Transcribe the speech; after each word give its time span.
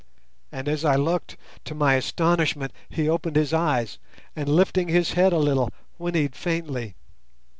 And 0.51 0.67
as 0.67 0.83
I 0.83 0.95
looked, 0.95 1.37
to 1.63 1.75
my 1.75 1.93
astonishment 1.93 2.73
he 2.89 3.07
opened 3.07 3.35
his 3.35 3.53
eyes 3.53 3.99
and, 4.35 4.49
lifting 4.49 4.87
his 4.87 5.11
head 5.13 5.31
a 5.31 5.37
little, 5.37 5.69
whinnied 5.99 6.35
faintly. 6.35 6.95